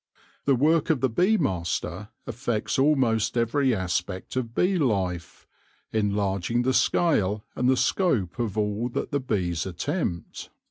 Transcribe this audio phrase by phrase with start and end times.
[0.45, 5.45] The work of the bee master affects almost every aspect of bee life,
[5.93, 10.49] enlarging the scale and the scope of all that the bees attempt.